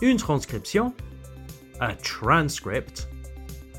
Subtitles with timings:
[0.00, 0.94] une transcription,
[1.80, 3.06] a transcript,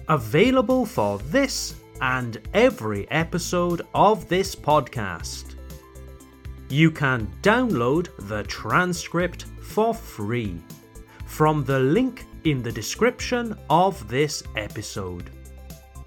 [0.07, 5.55] available for this and every episode of this podcast.
[6.69, 10.61] You can download the transcript for free
[11.25, 15.29] from the link in the description of this episode.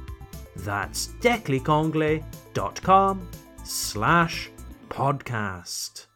[0.58, 3.28] That's declicanglais.com
[3.64, 4.50] slash
[4.88, 6.06] podcast.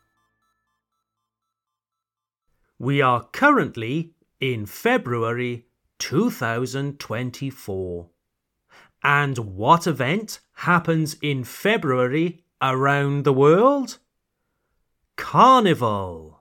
[2.79, 5.65] We are currently in February
[6.01, 8.11] 2024.
[9.05, 13.99] And what event happens in February around the world?
[15.17, 16.41] Carnival.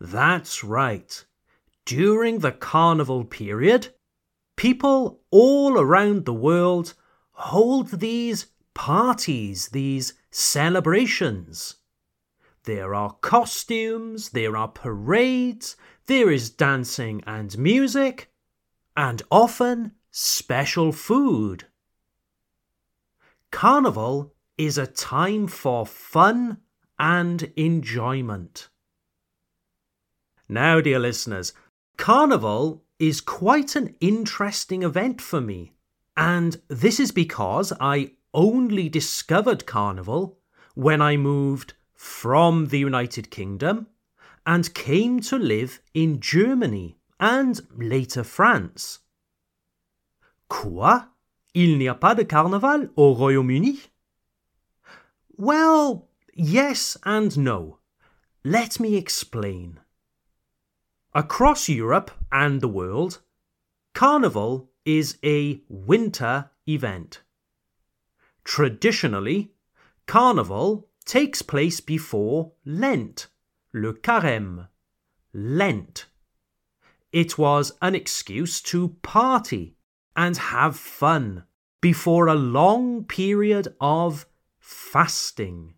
[0.00, 1.24] That's right.
[1.86, 3.94] During the carnival period,
[4.56, 6.94] people all around the world
[7.32, 11.76] hold these parties, these celebrations.
[12.64, 18.30] There are costumes, there are parades, there is dancing and music,
[18.96, 21.66] and often special food.
[23.50, 26.58] Carnival is a time for fun
[26.98, 28.68] and enjoyment.
[30.48, 31.52] Now, dear listeners,
[31.96, 35.72] Carnival is quite an interesting event for me.
[36.16, 40.38] And this is because I only discovered Carnival
[40.74, 43.86] when I moved from the United Kingdom
[44.46, 49.00] and came to live in Germany and later France.
[50.48, 51.06] Quoi?
[51.54, 53.80] Il n'y a pas de carnaval au Royaume-Uni?
[55.36, 57.78] Well, yes and no.
[58.44, 59.80] Let me explain.
[61.16, 63.20] Across Europe and the world,
[63.94, 67.22] Carnival is a winter event.
[68.42, 69.52] Traditionally,
[70.06, 73.28] Carnival takes place before Lent,
[73.72, 74.66] le carême,
[75.32, 76.06] Lent.
[77.12, 79.76] It was an excuse to party
[80.16, 81.44] and have fun
[81.80, 84.26] before a long period of
[84.58, 85.74] fasting,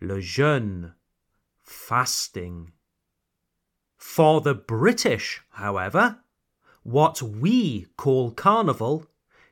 [0.00, 0.92] le jeûne,
[1.64, 2.70] fasting.
[3.96, 6.18] For the British, however,
[6.82, 9.06] what we call Carnival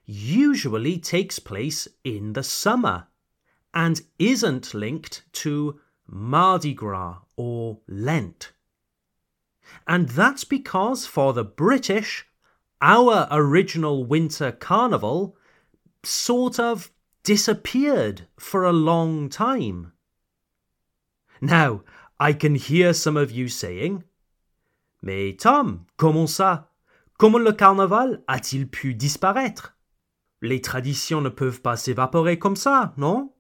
[0.07, 3.09] usually takes place in the summer
[3.73, 8.53] and isn't linked to Mardi Gras or Lent.
[9.89, 12.27] And that's because for the British,
[12.81, 15.37] our original winter carnival
[16.03, 19.93] sort of disappeared for a long time.
[21.41, 21.83] Now,
[22.21, 24.05] I can hear some of you saying,
[25.05, 26.73] Mais Tom, comment ça?
[27.19, 29.77] Comment le carnaval a-t-il pu disparaître?
[30.41, 33.35] Les traditions ne peuvent pas s'évaporer comme ça, non?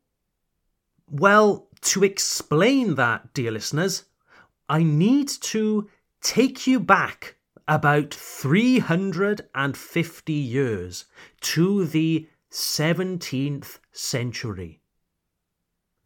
[1.10, 4.04] Well, to explain that, dear listeners,
[4.68, 5.88] I need to
[6.20, 11.06] take you back about 350 years
[11.40, 14.82] to the 17th century.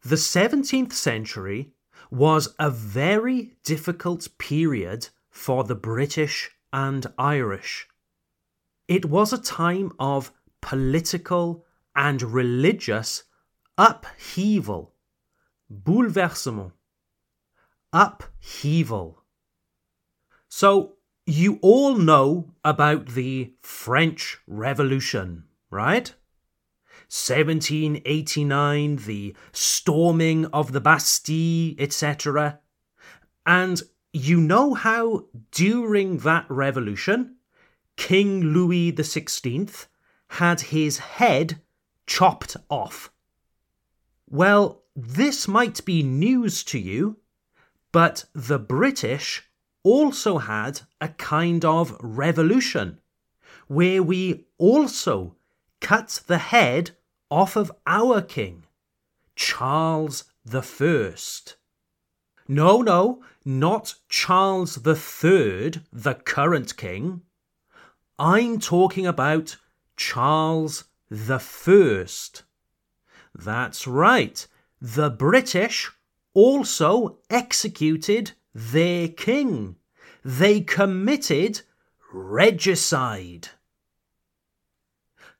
[0.05, 1.73] The 17th century
[2.09, 7.87] was a very difficult period for the British and Irish.
[8.89, 13.23] It was a time of political and religious
[13.77, 14.93] upheaval,
[15.71, 16.73] bouleversement,
[17.93, 19.23] upheaval.
[20.49, 26.13] So, you all know about the French Revolution, right?
[27.07, 32.59] 1789, the storming of the Bastille, etc.
[33.45, 37.35] And you know how during that revolution,
[37.95, 39.87] King Louis XVI
[40.29, 41.61] had his head
[42.07, 43.11] chopped off?
[44.29, 47.17] Well, this might be news to you,
[47.91, 49.43] but the British
[49.83, 52.99] also had a kind of revolution
[53.67, 55.35] where we also
[55.79, 56.91] cut the head
[57.29, 58.63] off of our king,
[59.35, 61.55] Charles the First.
[62.51, 67.21] No, no, not Charles III, the current king.
[68.17, 69.57] I'm talking about
[69.95, 72.41] Charles the First,
[73.35, 74.47] That's right.
[74.81, 75.91] The British
[76.33, 79.75] also executed their king.
[80.25, 81.61] They committed
[82.11, 83.49] regicide.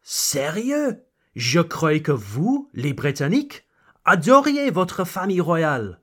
[0.03, 1.01] Sérieux?
[1.35, 3.63] Je crois que vous, les Britanniques,
[4.05, 5.99] adoriez votre famille royale.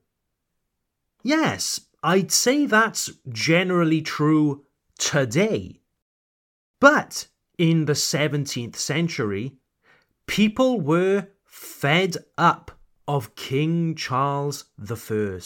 [1.27, 4.65] Yes, I'd say that's generally true
[4.97, 5.81] today.
[6.79, 7.27] But
[7.59, 9.57] in the 17th century,
[10.29, 12.71] people were fed up
[13.09, 15.41] of King Charles I.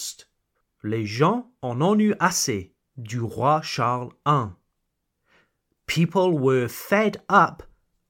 [0.82, 2.73] Les gens en ont eu assez
[3.03, 4.49] du roi Charles I.
[5.87, 7.62] People were fed up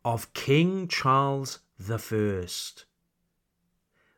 [0.04, 2.46] of King Charles I.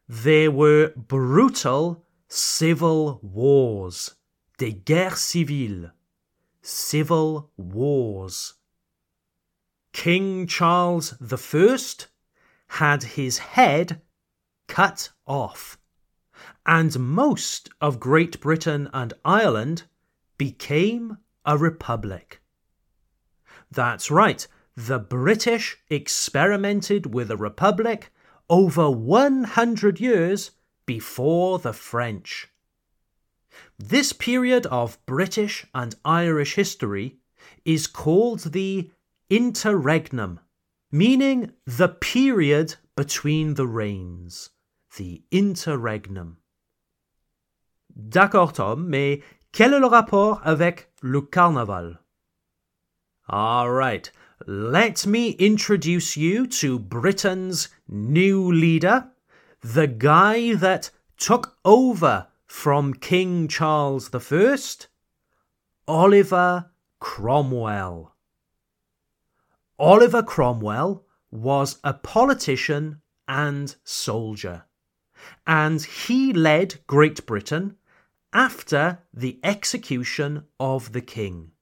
[0.08, 4.14] There were brutal civil wars,
[4.56, 5.90] des guerres civiles,
[6.62, 8.54] civil wars.
[9.92, 12.06] King Charles I
[12.68, 14.00] had his head
[14.66, 15.76] cut off,
[16.64, 19.82] and most of Great Britain and Ireland
[20.38, 22.40] became a republic.
[23.70, 28.10] That's right, the British experimented with a republic
[28.48, 30.52] over 100 years
[30.86, 32.48] before the French.
[33.78, 37.18] This period of British and Irish history
[37.64, 38.90] is called the
[39.28, 40.40] interregnum,
[40.90, 44.50] meaning the period between the reigns,
[44.96, 46.38] the interregnum.
[47.94, 51.98] D'accord Tom, mais quel est le rapport avec le carnaval?
[53.28, 54.10] All right,
[54.46, 59.10] let me introduce you to Britain's new leader,
[59.62, 64.58] the guy that took over from King Charles I,
[65.86, 68.14] Oliver Cromwell.
[69.78, 74.64] Oliver Cromwell was a politician and soldier,
[75.46, 77.76] and he led Great Britain
[78.32, 81.52] after the execution of the king.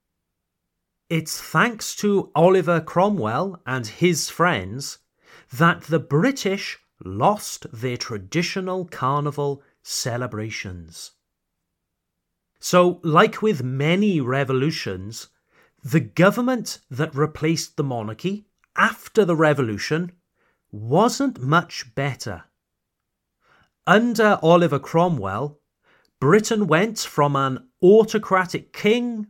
[1.10, 4.98] It's thanks to Oliver Cromwell and his friends
[5.52, 11.12] that the British lost their traditional carnival celebrations.
[12.58, 15.28] So, like with many revolutions,
[15.82, 20.12] the government that replaced the monarchy after the revolution
[20.70, 22.44] wasn't much better.
[23.86, 25.58] Under Oliver Cromwell,
[26.20, 29.28] Britain went from an autocratic king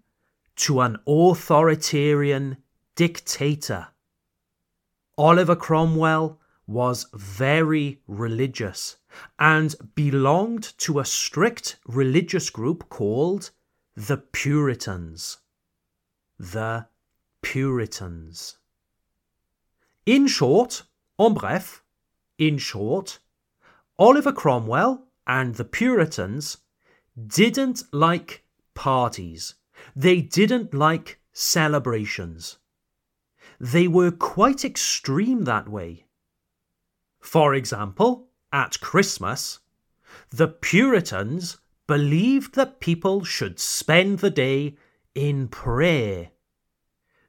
[0.57, 2.57] to an authoritarian
[2.97, 3.89] dictator.
[5.17, 6.40] Oliver Cromwell
[6.71, 8.97] was very religious
[9.39, 13.51] and belonged to a strict religious group called
[13.97, 15.39] the Puritans
[16.41, 16.87] the
[17.43, 18.57] Puritans.
[20.07, 20.85] In short,
[21.19, 21.85] en bref,
[22.39, 23.19] in short,
[23.99, 26.57] Oliver Cromwell and the Puritans
[27.27, 29.55] didn't like parties.
[29.95, 32.57] They didn't like celebrations.
[33.61, 36.07] They were quite extreme that way.
[37.21, 39.61] For example, at Christmas,
[40.31, 44.77] the Puritans believed that people should spend the day
[45.15, 46.31] in prayer.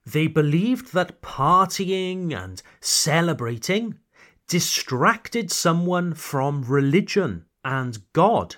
[0.06, 4.00] They believed that partying and celebrating
[4.48, 8.58] distracted someone from religion and God.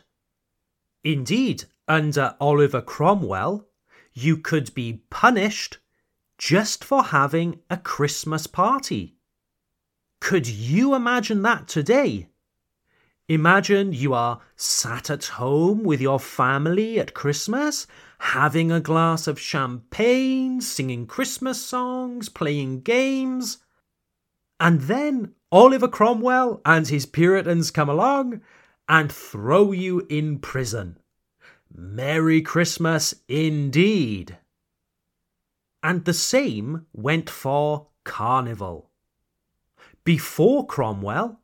[1.04, 3.68] Indeed, under Oliver Cromwell,
[4.13, 5.80] you could be punished
[6.38, 9.18] just for having a Christmas party.
[10.24, 12.30] Could you imagine that today?
[13.27, 17.88] Imagine you are sat at home with your family at Christmas,
[18.20, 23.58] having a glass of champagne, singing Christmas songs, playing games.
[24.62, 28.39] And then Oliver Cromwell and his Puritans come along
[28.88, 31.00] and throw you in prison.
[31.70, 34.38] Merry Christmas indeed.
[35.84, 38.89] And the same went for Carnival.
[40.05, 41.39] Before Cromwell,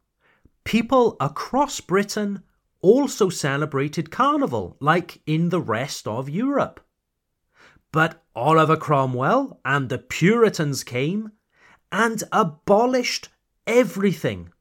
[0.65, 2.43] people across Britain
[2.81, 6.81] also celebrated Carnival, like in the rest of Europe.
[7.91, 11.31] But Oliver Cromwell and the Puritans came
[11.91, 13.29] and abolished
[13.65, 14.51] everything.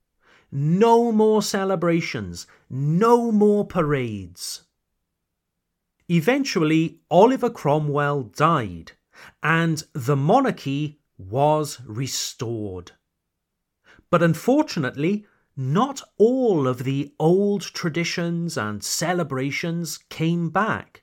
[0.51, 4.63] No more celebrations, no more parades.
[6.09, 8.93] Eventually, Oliver Cromwell died,
[9.43, 12.93] and the monarchy was restored.
[14.11, 21.03] But unfortunately, not all of the old traditions and celebrations came back.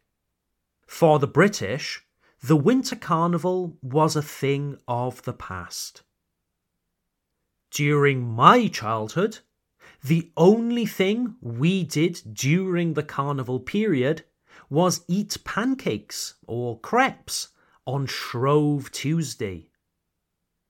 [0.87, 2.05] For the British,
[2.41, 6.03] the Winter Carnival was a thing of the past.
[7.71, 9.39] During my childhood,
[10.03, 14.23] The only thing we did during the carnival period
[14.69, 17.49] was eat pancakes or crepes
[17.87, 19.69] on Shrove Tuesday.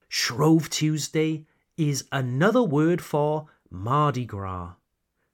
[0.08, 4.74] Shrove Tuesday is another word for Mardi Gras.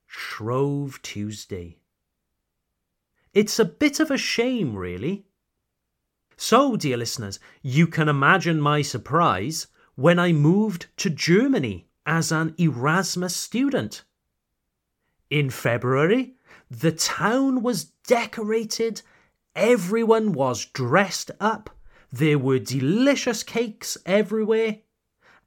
[0.07, 1.79] Shrove Tuesday.
[3.33, 5.25] It's a bit of a shame, really.
[6.37, 12.55] So, dear listeners, you can imagine my surprise when I moved to Germany as an
[12.59, 14.05] Erasmus student.
[15.31, 16.35] In February,
[16.71, 19.03] the town was decorated,
[19.55, 21.71] everyone was dressed up,
[22.13, 24.79] there were delicious cakes everywhere,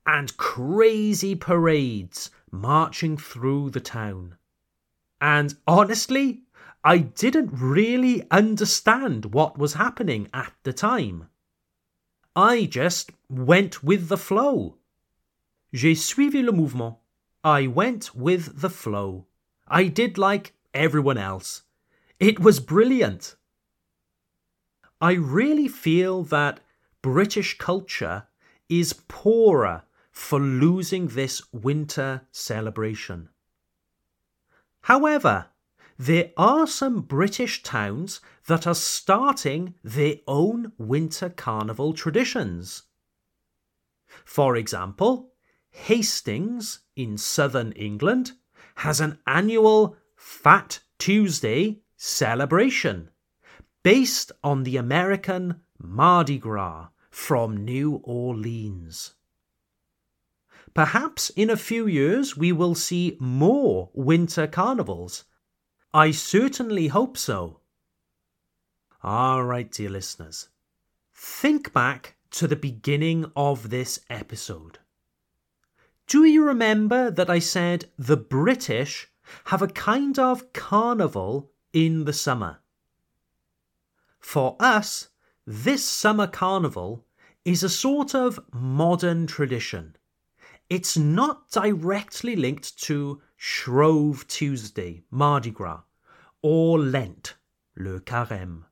[0.05, 4.35] and crazy parades marching through the town.
[5.19, 6.43] And honestly,
[6.83, 11.29] I didn't really understand what was happening at the time.
[12.35, 14.75] I just went with the flow.
[15.73, 16.97] J'ai suivi le mouvement.
[17.43, 19.25] I went with the flow.
[19.67, 21.63] I did like everyone else.
[22.19, 23.35] It was brilliant.
[25.01, 26.59] I really feel that
[27.01, 28.27] British culture
[28.69, 29.83] is poorer
[30.15, 33.27] for losing this winter celebration.
[34.83, 35.47] However,
[35.99, 42.83] there are some British towns that are starting their own winter carnival traditions.
[44.23, 45.33] For example,
[45.71, 48.31] Hastings in southern England
[48.75, 53.09] has an annual Fat Tuesday celebration
[53.83, 59.14] based on the American Mardi Gras from New Orleans.
[60.75, 65.23] Perhaps in a few years we will see more winter carnivals
[65.93, 67.61] I certainly hope so.
[69.01, 70.49] All right, dear listeners,
[71.13, 74.79] think back to the beginning of this episode.
[76.07, 79.07] Do you remember that I said the British
[79.45, 82.59] have a kind of carnival in the summer?
[84.19, 85.07] For us,
[85.47, 87.05] this summer carnival
[87.45, 89.95] is a sort of modern tradition.
[90.69, 95.83] It's not directly linked to Shrove Tuesday, Mardi Gras,
[96.41, 97.35] or Lent,
[97.75, 98.63] Le Carême.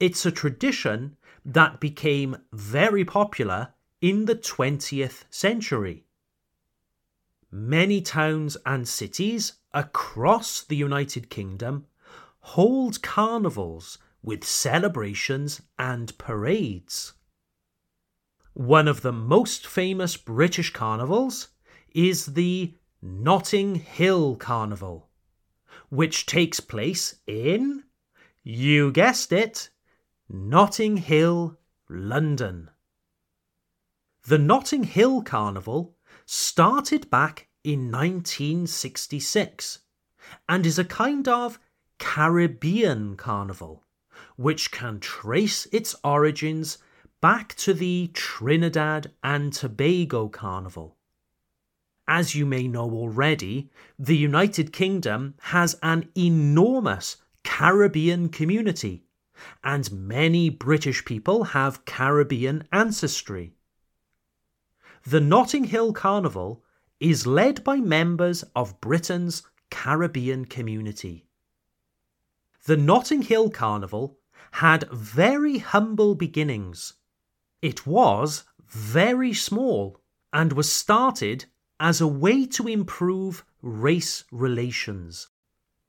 [0.00, 6.06] It's a tradition that became very popular in the 20th century.
[7.50, 11.86] Many towns and cities across the United Kingdom
[12.40, 17.12] hold carnivals with celebrations and parades.
[18.56, 21.48] One of the most famous British carnivals
[21.92, 22.72] is the
[23.02, 25.10] Notting Hill Carnival,
[25.90, 27.84] which takes place in,
[28.42, 29.68] you guessed it,
[30.30, 31.58] Notting Hill,
[31.90, 32.70] London.
[34.26, 35.94] The Notting Hill Carnival
[36.24, 39.80] started back in 1966
[40.48, 41.60] and is a kind of
[41.98, 43.84] Caribbean carnival,
[44.36, 46.78] which can trace its origins
[47.22, 50.96] back to the Trinidad and Tobago Carnival.
[52.06, 59.06] As you may know already, the United Kingdom has an enormous Caribbean community,
[59.64, 63.54] and many British people have Caribbean ancestry.
[65.04, 66.62] The Notting Hill Carnival
[67.00, 71.26] is led by members of Britain's Caribbean community.
[72.66, 74.18] The Notting Hill Carnival
[74.52, 76.94] had very humble beginnings
[77.66, 80.00] it was very small
[80.32, 81.46] and was started
[81.80, 85.26] as a way to improve race relations.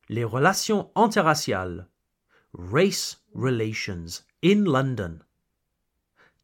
[0.09, 1.85] Les relations interraciales,
[2.51, 5.21] race relations in London.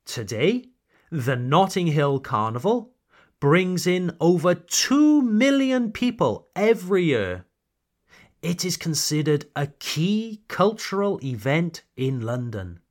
[0.06, 0.70] Today,
[1.10, 2.94] the Notting Hill Carnival
[3.40, 7.46] brings in over 2 million people every year.
[8.44, 12.83] It is considered a key cultural event in London.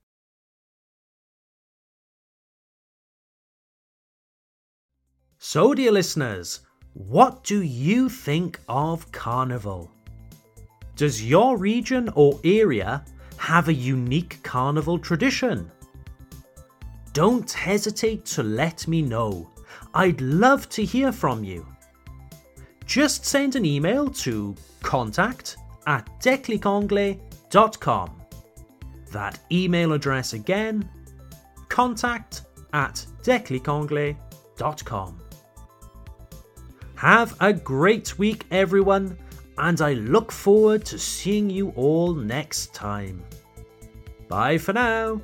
[5.44, 6.60] So, dear listeners,
[6.94, 9.90] what do you think of Carnival?
[10.94, 13.04] Does your region or area
[13.38, 15.68] have a unique Carnival tradition?
[17.12, 19.50] Don't hesitate to let me know.
[19.94, 21.66] I'd love to hear from you.
[22.86, 25.56] Just send an email to contact
[25.88, 28.22] at declicanglais.com.
[29.10, 30.88] That email address again,
[31.68, 35.18] contact at declicanglais.com.
[37.02, 39.18] Have a great week, everyone,
[39.58, 43.24] and I look forward to seeing you all next time.
[44.28, 45.20] Bye for now.